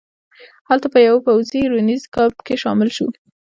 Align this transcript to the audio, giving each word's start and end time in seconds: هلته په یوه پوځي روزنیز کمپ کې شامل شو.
هلته 0.69 0.87
په 0.93 0.99
یوه 1.07 1.19
پوځي 1.27 1.61
روزنیز 1.71 2.03
کمپ 2.15 2.35
کې 2.45 2.55
شامل 2.63 2.89
شو. 2.97 3.07